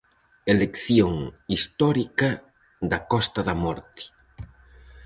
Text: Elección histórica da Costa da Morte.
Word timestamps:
Elección 0.53 1.15
histórica 1.53 2.29
da 2.91 2.99
Costa 3.11 3.41
da 3.47 3.55
Morte. 3.63 4.03